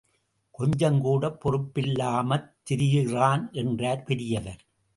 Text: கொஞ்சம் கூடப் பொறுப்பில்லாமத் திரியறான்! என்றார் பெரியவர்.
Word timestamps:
கொஞ்சம் 0.51 1.01
கூடப் 1.01 1.37
பொறுப்பில்லாமத் 1.39 2.49
திரியறான்! 2.69 3.51
என்றார் 3.51 4.03
பெரியவர். 4.03 4.61